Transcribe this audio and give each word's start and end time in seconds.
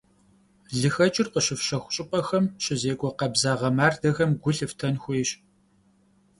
ЛыхэкӀыр 0.79 1.27
къыщыфщэху 1.33 1.91
щӀыпӀэхэм 1.93 2.45
щызекӀуэ 2.63 3.09
къабзагъэ 3.17 3.69
мардэхэм 3.77 4.31
гу 4.41 4.51
лъыфтэн 4.55 4.95
хуейщ. 5.01 5.29